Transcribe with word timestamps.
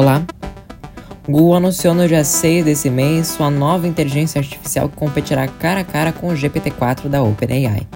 Olá! 0.00 0.22
Google 1.28 1.56
anunciou 1.56 1.92
no 1.92 2.08
dia 2.08 2.24
6 2.24 2.64
desse 2.64 2.88
mês 2.88 3.26
sua 3.26 3.50
nova 3.50 3.86
inteligência 3.86 4.38
artificial 4.38 4.88
que 4.88 4.96
competirá 4.96 5.46
cara 5.46 5.80
a 5.80 5.84
cara 5.84 6.10
com 6.10 6.28
o 6.28 6.32
GPT-4 6.32 7.06
da 7.06 7.22
OpenAI. 7.22 7.86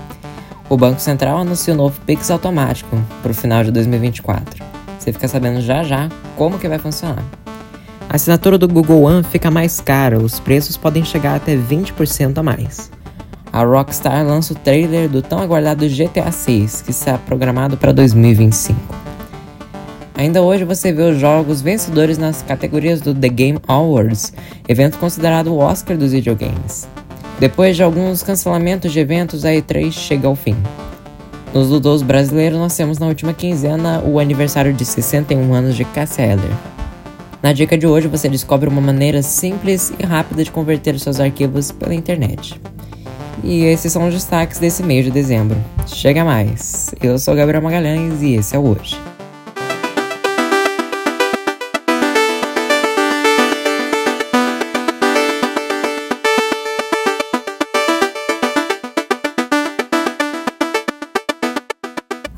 O 0.69 0.77
Banco 0.77 1.01
Central 1.01 1.39
anunciou 1.39 1.75
o 1.75 1.79
novo 1.79 1.99
Pix 2.03 2.31
automático 2.31 2.95
para 3.23 3.33
o 3.33 3.35
final 3.35 3.65
de 3.65 3.71
2024. 3.71 4.63
Você 4.99 5.15
fica 5.15 5.27
sabendo 5.27 5.63
já 5.63 5.83
já 5.83 6.11
como 6.37 6.59
que 6.59 6.69
vai 6.69 6.79
funcionar. 6.79 7.25
A 8.07 8.17
assinatura 8.17 8.59
do 8.59 8.69
Google 8.69 9.05
One 9.05 9.25
fica 9.25 9.51
mais 9.51 9.81
cara, 9.81 10.19
os 10.19 10.39
preços 10.39 10.77
podem 10.77 11.07
chegar 11.07 11.37
até 11.37 11.57
20% 11.57 12.37
a 12.37 12.43
mais. 12.43 12.91
A 13.51 13.65
Rockstar 13.65 14.23
lança 14.27 14.53
o 14.53 14.57
trailer 14.57 15.09
do 15.09 15.23
tão 15.23 15.39
aguardado 15.39 15.89
GTA 15.89 16.31
6, 16.31 16.83
que 16.83 16.91
está 16.91 17.17
programado 17.17 17.79
para 17.79 17.93
2025. 17.93 19.04
Ainda 20.17 20.43
hoje 20.43 20.65
você 20.65 20.93
vê 20.93 21.03
os 21.03 21.19
jogos 21.19 21.61
vencedores 21.61 22.17
nas 22.17 22.41
categorias 22.41 23.01
do 23.01 23.13
The 23.13 23.29
Game 23.29 23.59
Awards, 23.67 24.33
evento 24.69 24.97
considerado 24.99 25.49
o 25.49 25.59
Oscar 25.59 25.97
dos 25.97 26.13
videogames. 26.13 26.87
Depois 27.41 27.75
de 27.75 27.83
alguns 27.83 28.23
cancelamentos 28.23 28.93
de 28.93 29.01
eventos, 29.01 29.45
a 29.45 29.51
E3 29.51 29.91
chega 29.91 30.29
ao 30.29 30.37
fim. 30.37 30.57
Nos 31.53 31.69
Ludos 31.69 32.03
brasileiros, 32.03 32.59
nós 32.59 32.77
temos 32.77 32.99
na 32.99 33.07
última 33.07 33.33
quinzena 33.33 34.03
o 34.07 34.21
aniversário 34.21 34.73
de 34.73 34.85
61 34.85 35.53
anos 35.53 35.75
de 35.75 35.85
Cassia 35.85 36.25
Eller. 36.25 36.53
Na 37.43 37.53
dica 37.53 37.77
de 37.77 37.87
hoje, 37.87 38.07
você 38.07 38.29
descobre 38.29 38.69
uma 38.69 38.81
maneira 38.81 39.21
simples 39.21 39.93
e 39.99 40.07
rápida 40.07 40.45
de 40.45 40.51
converter 40.51 40.99
seus 40.99 41.19
arquivos 41.19 41.73
pela 41.73 41.95
internet. 41.95 42.61
E 43.43 43.65
esses 43.65 43.93
são 43.93 44.07
os 44.07 44.15
destaques 44.15 44.59
desse 44.59 44.83
mês 44.83 45.05
de 45.05 45.11
dezembro. 45.11 45.57
Chega 45.87 46.25
mais! 46.25 46.95
Eu 47.03 47.19
sou 47.19 47.35
Gabriel 47.35 47.63
Magalhães 47.63 48.23
e 48.23 48.35
esse 48.35 48.55
é 48.55 48.59
o 48.59 48.63
Hoje. 48.63 49.14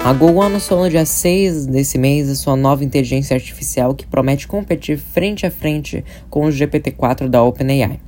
A 0.07 0.13
Google 0.13 0.43
anunciou 0.43 0.85
no 0.85 0.89
dia 0.89 1.05
6 1.05 1.67
desse 1.67 1.99
mês 1.99 2.31
a 2.31 2.37
sua 2.37 2.55
nova 2.55 2.85
inteligência 2.85 3.35
artificial 3.35 3.93
que 3.93 4.07
promete 4.07 4.47
competir 4.47 4.97
frente 4.97 5.45
a 5.45 5.51
frente 5.51 6.05
com 6.31 6.47
o 6.47 6.49
GPT-4 6.49 7.27
da 7.27 7.43
OpenAI. 7.43 7.99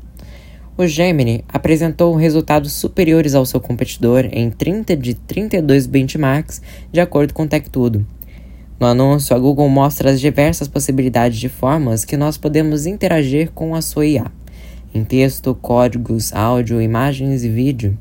O 0.76 0.86
Gemini 0.86 1.44
apresentou 1.48 2.14
resultados 2.14 2.70
superiores 2.70 3.34
ao 3.34 3.44
seu 3.44 3.60
competidor 3.60 4.28
em 4.30 4.48
30 4.48 4.96
de 4.96 5.14
32 5.14 5.88
benchmarks, 5.88 6.62
de 6.92 7.00
acordo 7.00 7.34
com 7.34 7.48
TechTudo. 7.48 8.06
No 8.78 8.86
anúncio, 8.86 9.34
a 9.34 9.38
Google 9.40 9.68
mostra 9.68 10.12
as 10.12 10.20
diversas 10.20 10.68
possibilidades 10.68 11.36
de 11.36 11.48
formas 11.48 12.04
que 12.04 12.16
nós 12.16 12.36
podemos 12.38 12.86
interagir 12.86 13.50
com 13.50 13.74
a 13.74 13.82
sua 13.82 14.06
IA, 14.06 14.30
em 14.94 15.02
texto, 15.02 15.52
códigos, 15.52 16.32
áudio, 16.32 16.80
imagens 16.80 17.42
e 17.42 17.48
vídeo 17.48 17.98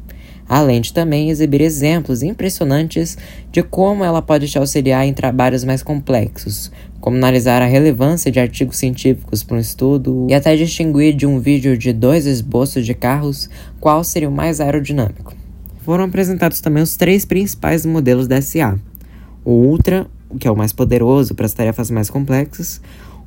além 0.48 0.82
de 0.82 0.94
também 0.94 1.30
exibir 1.30 1.62
exemplos 1.62 2.24
impressionantes 2.24 3.18
de 3.52 3.62
como 3.62 4.04
ela 4.04 4.22
pode 4.22 4.48
te 4.48 4.58
auxiliar 4.58 5.06
em 5.06 5.14
trabalhos 5.14 5.64
mais 5.64 5.84
complexos, 5.84 6.72
como 7.00 7.18
analisar 7.18 7.62
a 7.62 7.66
relevância 7.66 8.32
de 8.32 8.40
artigos 8.40 8.78
científicos 8.78 9.44
para 9.44 9.58
um 9.58 9.60
estudo 9.60 10.28
e 10.30 10.34
até 10.34 10.56
distinguir 10.56 11.14
de 11.14 11.26
um 11.26 11.40
vídeo 11.40 11.78
de 11.78 11.92
dois 11.94 12.26
esboços 12.26 12.86
de 12.86 12.94
carros 12.94 13.50
qual 13.80 14.04
seria 14.04 14.30
o 14.30 14.32
mais 14.32 14.60
aerodinâmico. 14.60 15.36
Foram 15.82 16.06
apresentados 16.06 16.60
também 16.60 16.84
os 16.84 16.98
três 16.98 17.24
principais 17.24 17.86
modelos 17.86 18.28
da 18.28 18.42
SA: 18.42 18.78
o 19.46 19.52
Ultra, 19.52 20.08
que 20.40 20.48
é 20.48 20.52
o 20.52 20.58
mais 20.58 20.74
poderoso 20.74 21.34
para 21.34 21.46
as 21.46 21.54
tarefas 21.54 21.90
mais 21.90 22.10
complexas, 22.10 22.82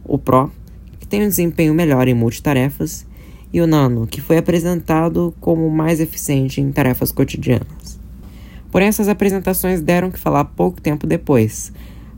o 0.05 0.19
Pro, 0.19 0.51
que 0.99 1.07
tem 1.07 1.25
um 1.25 1.29
desempenho 1.29 1.73
melhor 1.73 2.07
em 2.09 2.15
multitarefas, 2.15 3.07
e 3.53 3.61
o 3.61 3.67
Nano, 3.67 4.07
que 4.07 4.21
foi 4.21 4.39
apresentado 4.39 5.35
como 5.41 5.69
mais 5.71 6.01
eficiente 6.01 6.61
em 6.61 6.71
tarefas 6.71 7.11
cotidianas. 7.11 7.99
Porém, 8.71 8.89
essas 8.89 9.09
apresentações 9.09 9.81
deram 9.81 10.11
que 10.11 10.19
falar 10.19 10.45
pouco 10.45 10.81
tempo 10.81 11.07
depois. 11.07 11.73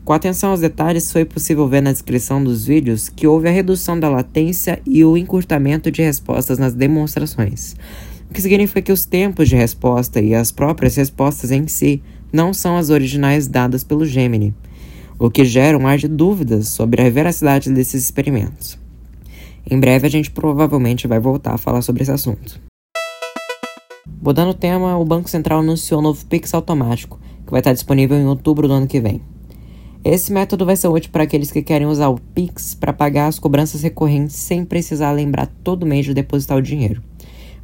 Com 0.05 0.13
atenção 0.13 0.51
aos 0.51 0.59
detalhes, 0.59 1.11
foi 1.11 1.25
possível 1.25 1.67
ver 1.67 1.81
na 1.81 1.91
descrição 1.91 2.43
dos 2.43 2.65
vídeos 2.65 3.09
que 3.09 3.25
houve 3.25 3.47
a 3.47 3.51
redução 3.51 3.99
da 3.99 4.09
latência 4.09 4.81
e 4.85 5.03
o 5.03 5.17
encurtamento 5.17 5.89
de 5.89 6.01
respostas 6.01 6.59
nas 6.59 6.73
demonstrações, 6.73 7.75
o 8.29 8.33
que 8.33 8.41
significa 8.41 8.81
que 8.81 8.91
os 8.91 9.05
tempos 9.05 9.47
de 9.47 9.55
resposta 9.55 10.19
e 10.19 10.35
as 10.35 10.51
próprias 10.51 10.95
respostas 10.95 11.51
em 11.51 11.67
si 11.67 12.03
não 12.33 12.53
são 12.53 12.75
as 12.75 12.89
originais 12.89 13.47
dadas 13.47 13.83
pelo 13.83 14.05
Gemini, 14.05 14.53
o 15.17 15.29
que 15.29 15.45
gera 15.45 15.77
um 15.77 15.87
ar 15.87 15.97
de 15.97 16.07
dúvidas 16.07 16.67
sobre 16.67 17.01
a 17.01 17.09
veracidade 17.09 17.71
desses 17.71 18.03
experimentos. 18.03 18.82
Em 19.69 19.79
breve 19.79 20.07
a 20.07 20.09
gente 20.09 20.29
provavelmente 20.29 21.07
vai 21.07 21.19
voltar 21.19 21.53
a 21.53 21.57
falar 21.57 21.81
sobre 21.81 22.03
esse 22.03 22.11
assunto. 22.11 22.59
Mudando 24.21 24.49
o 24.49 24.53
tema, 24.53 24.97
o 24.97 25.05
Banco 25.05 25.29
Central 25.29 25.59
anunciou 25.59 25.99
o 25.99 26.03
novo 26.03 26.25
Pix 26.25 26.53
automático, 26.53 27.19
que 27.45 27.51
vai 27.51 27.61
estar 27.61 27.73
disponível 27.73 28.17
em 28.17 28.25
outubro 28.25 28.67
do 28.67 28.73
ano 28.73 28.87
que 28.87 28.99
vem. 28.99 29.21
Esse 30.03 30.33
método 30.33 30.65
vai 30.65 30.75
ser 30.75 30.89
útil 30.89 31.11
para 31.11 31.23
aqueles 31.23 31.49
que 31.49 31.61
querem 31.61 31.87
usar 31.87 32.09
o 32.09 32.19
Pix 32.19 32.75
para 32.75 32.91
pagar 32.91 33.27
as 33.27 33.39
cobranças 33.39 33.81
recorrentes 33.81 34.35
sem 34.35 34.65
precisar 34.65 35.11
lembrar 35.11 35.47
todo 35.63 35.85
mês 35.85 36.05
de 36.05 36.13
depositar 36.13 36.57
o 36.57 36.61
dinheiro. 36.61 37.01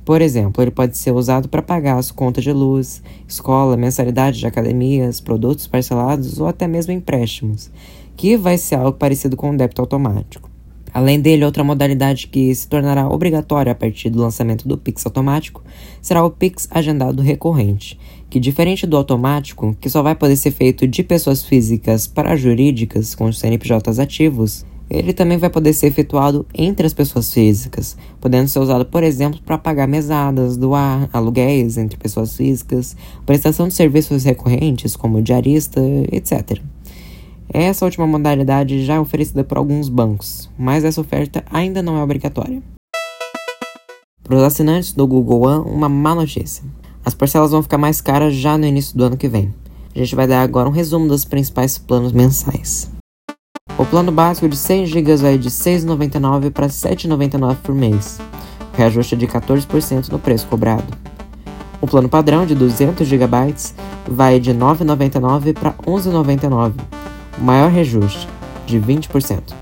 Por 0.06 0.22
exemplo, 0.22 0.64
ele 0.64 0.72
pode 0.72 0.98
ser 0.98 1.12
usado 1.12 1.50
para 1.50 1.62
pagar 1.62 1.98
as 1.98 2.12
contas 2.12 2.44
de 2.44 2.52
luz, 2.54 3.04
escola, 3.28 3.76
mensalidade 3.76 4.40
de 4.40 4.48
academias, 4.48 5.20
produtos 5.20 5.68
parcelados 5.68 6.40
ou 6.40 6.48
até 6.48 6.66
mesmo 6.66 6.94
empréstimos, 6.94 7.70
que 8.16 8.38
vai 8.38 8.58
ser 8.58 8.76
algo 8.76 8.98
parecido 8.98 9.36
com 9.36 9.52
o 9.52 9.58
débito 9.58 9.82
automático. 9.82 10.49
Além 10.94 11.20
dele, 11.20 11.46
outra 11.46 11.64
modalidade 11.64 12.28
que 12.28 12.54
se 12.54 12.68
tornará 12.68 13.08
obrigatória 13.08 13.72
a 13.72 13.76
partir 13.76 14.10
do 14.10 14.20
lançamento 14.20 14.68
do 14.68 14.78
Pix 14.78 15.06
automático 15.06 15.64
será 16.02 16.24
o 16.24 16.32
Pix 16.32 16.68
agendado 16.72 17.22
recorrente, 17.22 18.00
que 18.30 18.40
diferente 18.40 18.88
do 18.88 18.98
automático, 18.98 19.76
que 19.80 19.90
só 19.90 20.02
vai 20.02 20.16
poder 20.16 20.36
ser 20.36 20.52
feito 20.52 20.88
de 20.88 21.04
pessoas 21.04 21.44
físicas 21.44 22.08
para 22.08 22.36
jurídicas 22.36 23.16
com 23.16 23.32
CNPJs 23.32 24.00
ativos, 24.00 24.66
ele 24.90 25.14
também 25.14 25.38
vai 25.38 25.50
poder 25.50 25.74
ser 25.74 25.88
efetuado 25.88 26.46
entre 26.54 26.88
as 26.88 26.94
pessoas 26.94 27.32
físicas, 27.32 27.96
podendo 28.20 28.48
ser 28.48 28.60
usado, 28.60 28.86
por 28.86 29.04
exemplo, 29.04 29.40
para 29.46 29.58
pagar 29.58 29.88
mesadas, 29.88 30.58
doar 30.58 31.08
aluguéis 31.14 31.78
entre 31.78 31.98
pessoas 31.98 32.36
físicas, 32.36 32.98
prestação 33.26 33.68
de 33.68 33.76
serviços 33.76 34.24
recorrentes 34.24 34.96
como 34.96 35.22
diarista, 35.22 35.80
etc. 36.12 36.60
Essa 37.52 37.84
última 37.84 38.06
modalidade 38.06 38.86
já 38.86 38.96
é 38.96 39.00
oferecida 39.00 39.44
por 39.44 39.58
alguns 39.58 39.90
bancos, 39.90 40.48
mas 40.56 40.86
essa 40.86 41.02
oferta 41.02 41.44
ainda 41.52 41.82
não 41.82 41.98
é 41.98 42.04
obrigatória. 42.04 42.62
Para 44.24 44.38
os 44.38 44.44
assinantes 44.44 44.94
do 44.94 45.08
Google 45.08 45.42
One, 45.42 45.72
uma 45.72 45.90
má 45.90 46.14
notícia. 46.14 46.64
As 47.04 47.16
parcelas 47.16 47.50
vão 47.50 47.64
ficar 47.64 47.80
mais 47.80 48.02
caras 48.02 48.36
já 48.36 48.56
no 48.56 48.68
início 48.68 48.96
do 48.96 49.04
ano 49.04 49.18
que 49.18 49.28
vem. 49.28 49.52
A 49.96 49.98
gente 49.98 50.16
vai 50.16 50.28
dar 50.28 50.44
agora 50.44 50.70
um 50.70 50.72
resumo 50.72 51.08
dos 51.08 51.26
principais 51.26 51.80
planos 51.80 52.12
mensais. 52.12 52.92
O 53.80 53.86
plano 53.86 54.12
básico 54.12 54.48
de 54.48 54.56
100 54.56 54.86
GB 54.86 55.16
vai 55.16 55.38
de 55.40 55.48
R$ 55.48 55.54
6,99 55.54 56.52
para 56.52 56.68
R$ 56.68 56.72
7,99 56.72 57.56
por 57.64 57.74
mês, 57.74 58.20
reajuste 58.74 59.16
de 59.16 59.26
14% 59.26 60.10
no 60.10 60.20
preço 60.20 60.46
cobrado. 60.46 60.96
O 61.82 61.88
plano 61.88 62.10
padrão 62.10 62.46
de 62.46 62.54
200 62.54 63.08
GB 63.08 63.56
vai 64.08 64.40
de 64.40 64.52
R$ 64.52 64.60
9,99 64.60 65.54
para 65.54 65.72
R$ 65.72 65.78
11,99 65.88 66.74
maior 67.42 67.70
reajuste, 67.72 68.28
de 68.66 68.80
20%. 68.80 69.54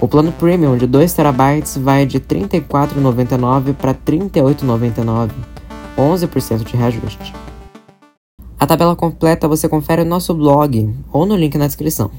O 0.00 0.08
plano 0.08 0.32
Premium 0.32 0.76
de 0.76 0.86
2 0.86 1.12
TB 1.12 1.80
vai 1.80 2.06
de 2.06 2.18
R$ 2.18 2.24
34,99 2.24 3.74
para 3.74 3.92
R$ 3.92 3.98
38,99, 4.06 5.30
11% 5.96 6.64
de 6.64 6.76
reajuste. 6.76 7.34
A 8.58 8.66
tabela 8.66 8.96
completa 8.96 9.48
você 9.48 9.68
confere 9.68 10.04
no 10.04 10.10
nosso 10.10 10.34
blog 10.34 10.94
ou 11.12 11.26
no 11.26 11.36
link 11.36 11.56
na 11.56 11.66
descrição. 11.66 12.10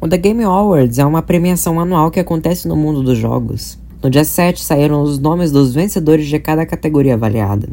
O 0.00 0.08
The 0.08 0.16
Game 0.16 0.44
Awards 0.44 0.98
é 0.98 1.04
uma 1.04 1.22
premiação 1.22 1.80
anual 1.80 2.10
que 2.10 2.20
acontece 2.20 2.68
no 2.68 2.76
mundo 2.76 3.02
dos 3.02 3.18
jogos. 3.18 3.78
No 4.02 4.10
dia 4.10 4.24
7 4.24 4.62
saíram 4.62 5.02
os 5.02 5.18
nomes 5.18 5.50
dos 5.50 5.74
vencedores 5.74 6.28
de 6.28 6.38
cada 6.38 6.64
categoria 6.64 7.14
avaliada. 7.14 7.68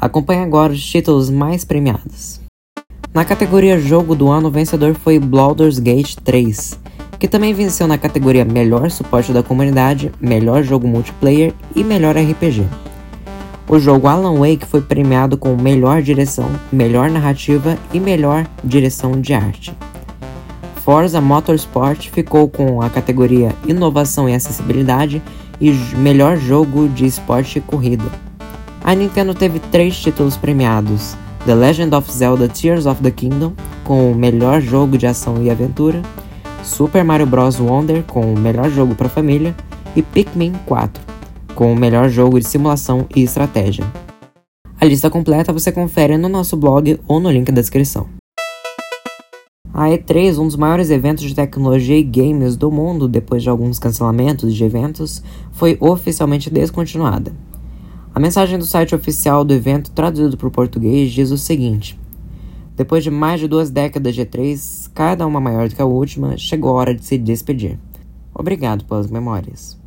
Acompanhe 0.00 0.42
agora 0.42 0.72
os 0.72 0.82
títulos 0.82 1.28
mais 1.28 1.64
premiados. 1.64 2.40
Na 3.18 3.24
categoria 3.24 3.80
Jogo 3.80 4.14
do 4.14 4.30
Ano, 4.30 4.46
o 4.46 4.50
vencedor 4.52 4.94
foi 4.94 5.18
Baldur's 5.18 5.80
Gate 5.80 6.14
3, 6.22 6.78
que 7.18 7.26
também 7.26 7.52
venceu 7.52 7.88
na 7.88 7.98
categoria 7.98 8.44
Melhor 8.44 8.92
Suporte 8.92 9.32
da 9.32 9.42
Comunidade, 9.42 10.12
Melhor 10.20 10.62
Jogo 10.62 10.86
Multiplayer 10.86 11.52
e 11.74 11.82
Melhor 11.82 12.16
RPG. 12.16 12.64
O 13.68 13.76
jogo 13.80 14.06
Alan 14.06 14.38
Wake 14.38 14.64
foi 14.64 14.80
premiado 14.80 15.36
com 15.36 15.56
Melhor 15.56 16.00
Direção, 16.00 16.48
Melhor 16.70 17.10
Narrativa 17.10 17.76
e 17.92 17.98
Melhor 17.98 18.46
Direção 18.62 19.20
de 19.20 19.34
Arte. 19.34 19.74
Forza 20.84 21.20
Motorsport 21.20 22.10
ficou 22.10 22.48
com 22.48 22.80
a 22.80 22.88
categoria 22.88 23.52
Inovação 23.66 24.28
e 24.28 24.34
Acessibilidade 24.36 25.20
e 25.60 25.72
Melhor 25.96 26.36
Jogo 26.36 26.88
de 26.88 27.04
Esporte 27.04 27.58
e 27.58 27.62
Corrida. 27.62 28.08
A 28.84 28.94
Nintendo 28.94 29.34
teve 29.34 29.58
três 29.58 29.98
títulos 29.98 30.36
premiados, 30.36 31.16
The 31.44 31.54
Legend 31.54 31.94
of 31.94 32.10
Zelda 32.10 32.48
Tears 32.48 32.86
of 32.86 33.02
the 33.02 33.10
Kingdom, 33.10 33.52
com 33.84 34.10
o 34.10 34.14
melhor 34.14 34.60
jogo 34.60 34.98
de 34.98 35.06
ação 35.06 35.42
e 35.42 35.50
aventura, 35.50 36.02
Super 36.62 37.04
Mario 37.04 37.26
Bros. 37.26 37.58
Wonder 37.58 38.02
com 38.04 38.32
o 38.32 38.38
melhor 38.38 38.70
jogo 38.70 38.94
para 38.94 39.08
família 39.08 39.54
e 39.96 40.02
Pikmin 40.02 40.52
4 40.66 41.08
com 41.58 41.72
o 41.72 41.76
melhor 41.76 42.08
jogo 42.08 42.38
de 42.38 42.46
simulação 42.46 43.04
e 43.16 43.24
estratégia. 43.24 43.84
A 44.80 44.84
lista 44.84 45.10
completa 45.10 45.52
você 45.52 45.72
confere 45.72 46.16
no 46.16 46.28
nosso 46.28 46.56
blog 46.56 47.00
ou 47.08 47.18
no 47.18 47.28
link 47.28 47.50
da 47.50 47.60
descrição. 47.60 48.06
A 49.74 49.88
E3, 49.88 50.38
um 50.38 50.46
dos 50.46 50.54
maiores 50.54 50.88
eventos 50.88 51.24
de 51.24 51.34
tecnologia 51.34 51.98
e 51.98 52.04
games 52.04 52.56
do 52.56 52.70
mundo 52.70 53.08
depois 53.08 53.42
de 53.42 53.50
alguns 53.50 53.80
cancelamentos 53.80 54.54
de 54.54 54.62
eventos, 54.62 55.20
foi 55.50 55.76
oficialmente 55.80 56.48
descontinuada. 56.48 57.32
A 58.18 58.20
mensagem 58.20 58.58
do 58.58 58.66
site 58.66 58.96
oficial 58.96 59.44
do 59.44 59.54
evento, 59.54 59.92
traduzido 59.92 60.36
para 60.36 60.48
o 60.48 60.50
português, 60.50 61.12
diz 61.12 61.30
o 61.30 61.38
seguinte: 61.38 61.96
Depois 62.74 63.04
de 63.04 63.12
mais 63.12 63.38
de 63.38 63.46
duas 63.46 63.70
décadas 63.70 64.12
de 64.12 64.22
E3, 64.22 64.90
cada 64.92 65.24
uma 65.24 65.40
maior 65.40 65.68
do 65.68 65.76
que 65.76 65.80
a 65.80 65.86
última, 65.86 66.36
chegou 66.36 66.70
a 66.70 66.80
hora 66.80 66.94
de 66.96 67.04
se 67.04 67.16
despedir. 67.16 67.78
Obrigado 68.34 68.84
pelas 68.86 69.08
memórias. 69.08 69.78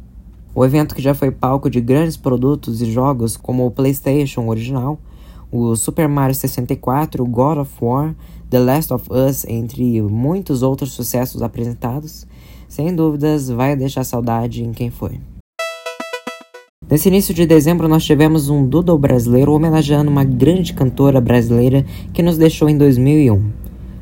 O 0.55 0.63
evento 0.63 0.95
que 0.95 1.01
já 1.01 1.13
foi 1.13 1.29
palco 1.29 1.69
de 1.69 1.81
grandes 1.81 2.15
produtos 2.15 2.81
e 2.81 2.89
jogos 2.89 3.35
como 3.35 3.65
o 3.65 3.71
PlayStation 3.71 4.47
original, 4.47 4.97
o 5.51 5.75
Super 5.75 6.07
Mario 6.07 6.33
64, 6.33 7.25
God 7.25 7.57
of 7.57 7.71
War, 7.81 8.15
The 8.49 8.59
Last 8.59 8.93
of 8.93 9.09
Us, 9.11 9.43
entre 9.43 10.01
muitos 10.03 10.63
outros 10.63 10.93
sucessos 10.93 11.41
apresentados, 11.41 12.25
sem 12.69 12.95
dúvidas 12.95 13.49
vai 13.49 13.75
deixar 13.75 14.05
saudade 14.05 14.63
em 14.63 14.71
quem 14.71 14.89
foi. 14.89 15.19
Nesse 16.91 17.07
início 17.07 17.33
de 17.33 17.45
dezembro, 17.45 17.87
nós 17.87 18.03
tivemos 18.03 18.49
um 18.49 18.65
doodle 18.65 18.97
brasileiro 18.97 19.53
homenageando 19.53 20.11
uma 20.11 20.25
grande 20.25 20.73
cantora 20.73 21.21
brasileira 21.21 21.85
que 22.13 22.21
nos 22.21 22.37
deixou 22.37 22.69
em 22.69 22.77
2001. 22.77 23.41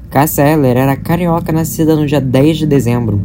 Cássia 0.10 0.42
Eller 0.42 0.76
era 0.76 0.98
carioca 0.98 1.52
nascida 1.52 1.96
no 1.96 2.08
dia 2.08 2.20
10 2.20 2.58
de 2.58 2.66
dezembro 2.66 3.22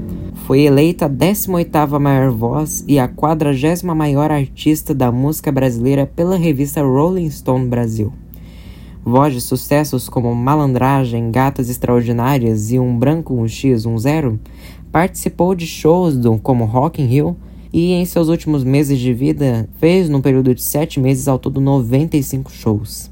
foi 0.46 0.60
eleita 0.60 1.06
a 1.06 1.08
18ª 1.08 1.98
maior 1.98 2.30
voz 2.30 2.84
e 2.86 2.98
a 2.98 3.08
40 3.08 3.94
maior 3.94 4.30
artista 4.30 4.94
da 4.94 5.10
música 5.10 5.50
brasileira 5.50 6.06
pela 6.06 6.36
revista 6.36 6.82
Rolling 6.82 7.30
Stone 7.30 7.66
Brasil. 7.66 8.12
Voz 9.02 9.32
de 9.32 9.40
sucessos 9.40 10.06
como 10.06 10.34
Malandragem, 10.34 11.30
Gatas 11.30 11.70
Extraordinárias 11.70 12.70
e 12.70 12.78
Um 12.78 12.98
Branco 12.98 13.32
Um 13.32 13.48
X 13.48 13.86
Um 13.86 13.96
Zero, 13.96 14.38
participou 14.92 15.54
de 15.54 15.66
shows 15.66 16.14
do, 16.14 16.36
como 16.36 16.66
Rock 16.66 17.00
in 17.00 17.06
Rio 17.06 17.36
e 17.74 17.90
em 17.90 18.04
seus 18.04 18.28
últimos 18.28 18.62
meses 18.62 19.00
de 19.00 19.12
vida 19.12 19.68
fez, 19.80 20.08
num 20.08 20.20
período 20.20 20.54
de 20.54 20.62
7 20.62 21.00
meses, 21.00 21.26
ao 21.26 21.40
todo 21.40 21.60
95 21.60 22.52
shows. 22.52 23.10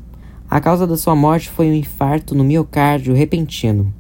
A 0.49 0.61
causa 0.61 0.87
da 0.87 0.97
sua 0.97 1.17
morte 1.17 1.50
foi 1.50 1.67
um 1.67 1.75
infarto 1.75 2.32
no 2.32 2.44
miocárdio 2.44 3.12
repentino. 3.12 3.93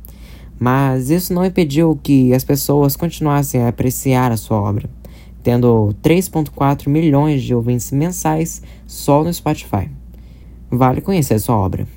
Mas 0.60 1.10
isso 1.10 1.34
não 1.34 1.44
impediu 1.44 1.98
que 2.00 2.32
as 2.32 2.44
pessoas 2.44 2.94
continuassem 2.94 3.60
a 3.60 3.68
apreciar 3.68 4.30
a 4.30 4.36
sua 4.36 4.60
obra, 4.60 4.88
tendo 5.42 5.92
3,4 6.00 6.86
milhões 6.86 7.42
de 7.42 7.52
ouvintes 7.52 7.90
mensais 7.90 8.62
só 8.86 9.24
no 9.24 9.34
Spotify. 9.34 9.90
Vale 10.70 11.00
conhecer 11.00 11.40
sua 11.40 11.56
obra. 11.56 11.88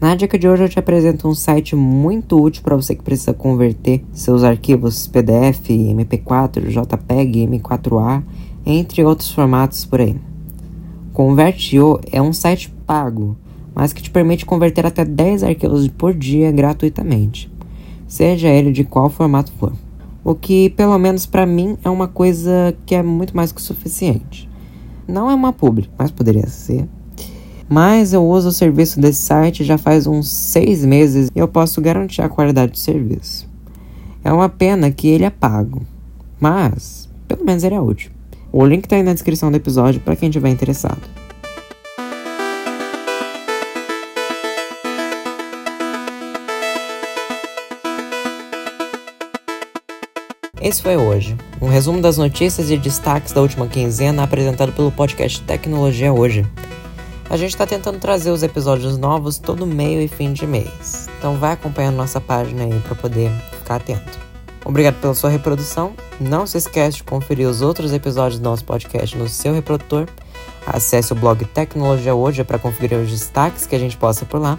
Na 0.00 0.14
dica 0.14 0.38
de 0.38 0.48
hoje 0.48 0.64
eu 0.64 0.68
te 0.68 0.78
apresento 0.78 1.28
um 1.28 1.34
site 1.34 1.76
muito 1.76 2.40
útil 2.40 2.62
para 2.62 2.74
você 2.74 2.94
que 2.94 3.02
precisa 3.02 3.34
converter 3.34 4.02
seus 4.12 4.42
arquivos 4.42 5.06
PDF, 5.06 5.68
MP4, 5.68 6.68
JPEG, 6.68 7.46
M4A, 7.46 8.22
entre 8.64 9.04
outros 9.04 9.30
formatos 9.30 9.84
por 9.84 10.00
aí. 10.00 10.16
Convertio 11.12 12.00
é 12.10 12.22
um 12.22 12.32
site 12.32 12.70
pago 12.86 13.36
mas 13.74 13.92
que 13.92 14.02
te 14.02 14.10
permite 14.10 14.44
converter 14.44 14.84
até 14.86 15.04
10 15.04 15.42
arquivos 15.42 15.88
por 15.88 16.12
dia 16.14 16.50
gratuitamente, 16.50 17.50
seja 18.06 18.48
ele 18.48 18.72
de 18.72 18.84
qual 18.84 19.08
formato 19.08 19.52
for. 19.52 19.72
O 20.22 20.34
que, 20.34 20.70
pelo 20.70 20.98
menos 20.98 21.24
para 21.24 21.46
mim, 21.46 21.78
é 21.82 21.88
uma 21.88 22.06
coisa 22.06 22.76
que 22.84 22.94
é 22.94 23.02
muito 23.02 23.34
mais 23.34 23.52
que 23.52 23.62
suficiente. 23.62 24.48
Não 25.08 25.30
é 25.30 25.34
uma 25.34 25.52
publi, 25.52 25.88
mas 25.98 26.10
poderia 26.10 26.46
ser. 26.46 26.86
Mas 27.72 28.12
eu 28.12 28.26
uso 28.26 28.48
o 28.48 28.52
serviço 28.52 28.98
desse 28.98 29.22
site 29.22 29.62
já 29.62 29.78
faz 29.78 30.04
uns 30.04 30.28
6 30.28 30.84
meses 30.84 31.30
e 31.32 31.38
eu 31.38 31.46
posso 31.46 31.80
garantir 31.80 32.20
a 32.20 32.28
qualidade 32.28 32.72
do 32.72 32.78
serviço. 32.78 33.48
É 34.24 34.32
uma 34.32 34.48
pena 34.48 34.90
que 34.90 35.06
ele 35.06 35.24
é 35.24 35.30
pago, 35.30 35.80
mas 36.40 37.08
pelo 37.28 37.44
menos 37.44 37.62
ele 37.62 37.76
é 37.76 37.80
útil. 37.80 38.10
O 38.52 38.66
link 38.66 38.86
está 38.86 38.96
aí 38.96 39.04
na 39.04 39.12
descrição 39.12 39.52
do 39.52 39.56
episódio 39.56 40.00
para 40.00 40.16
quem 40.16 40.28
estiver 40.28 40.48
interessado. 40.50 40.98
Esse 50.60 50.82
foi 50.82 50.96
hoje, 50.96 51.36
um 51.62 51.68
resumo 51.68 52.02
das 52.02 52.18
notícias 52.18 52.68
e 52.68 52.76
destaques 52.76 53.32
da 53.32 53.40
última 53.40 53.68
quinzena 53.68 54.24
apresentado 54.24 54.72
pelo 54.72 54.90
podcast 54.90 55.40
Tecnologia 55.42 56.12
Hoje. 56.12 56.44
A 57.30 57.36
gente 57.36 57.50
está 57.50 57.64
tentando 57.64 58.00
trazer 58.00 58.32
os 58.32 58.42
episódios 58.42 58.98
novos 58.98 59.38
todo 59.38 59.64
meio 59.64 60.02
e 60.02 60.08
fim 60.08 60.32
de 60.32 60.44
mês, 60.48 61.08
então 61.16 61.36
vai 61.36 61.52
acompanhando 61.52 61.94
nossa 61.94 62.20
página 62.20 62.64
aí 62.64 62.80
para 62.80 62.96
poder 62.96 63.30
ficar 63.56 63.76
atento. 63.76 64.18
Obrigado 64.64 65.00
pela 65.00 65.14
sua 65.14 65.30
reprodução. 65.30 65.92
Não 66.20 66.44
se 66.44 66.58
esqueça 66.58 66.96
de 66.96 67.04
conferir 67.04 67.48
os 67.48 67.62
outros 67.62 67.92
episódios 67.92 68.40
do 68.40 68.42
nosso 68.42 68.64
podcast 68.64 69.16
no 69.16 69.28
seu 69.28 69.54
reprodutor. 69.54 70.08
Acesse 70.66 71.12
o 71.12 71.16
blog 71.16 71.44
Tecnologia 71.44 72.16
Hoje 72.16 72.42
para 72.42 72.58
conferir 72.58 72.98
os 72.98 73.08
destaques 73.08 73.64
que 73.64 73.76
a 73.76 73.78
gente 73.78 73.96
posta 73.96 74.26
por 74.26 74.40
lá. 74.40 74.58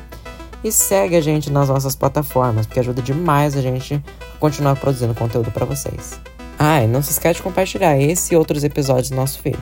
E 0.63 0.71
segue 0.71 1.17
a 1.17 1.21
gente 1.21 1.51
nas 1.51 1.67
nossas 1.67 1.94
plataformas, 1.94 2.65
porque 2.65 2.79
ajuda 2.79 3.01
demais 3.01 3.57
a 3.57 3.62
gente 3.62 4.01
continuar 4.39 4.77
produzindo 4.77 5.13
conteúdo 5.13 5.51
para 5.51 5.65
vocês. 5.65 6.17
Ah, 6.57 6.81
e 6.81 6.88
não 6.88 7.01
se 7.01 7.12
esquece 7.12 7.35
de 7.35 7.44
compartilhar 7.44 8.00
esse 8.00 8.33
e 8.33 8.38
outros 8.38 8.63
episódios 8.63 9.09
do 9.09 9.17
nosso 9.17 9.39
feed. 9.39 9.59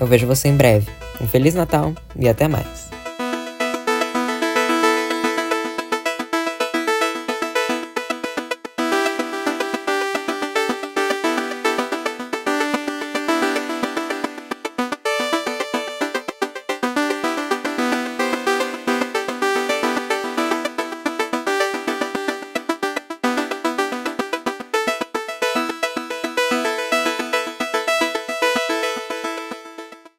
Eu 0.00 0.08
vejo 0.08 0.26
você 0.26 0.48
em 0.48 0.56
breve. 0.56 1.01
Um 1.22 1.28
Feliz 1.28 1.54
Natal 1.54 1.94
e 2.16 2.28
até 2.28 2.48
mais! 2.48 3.01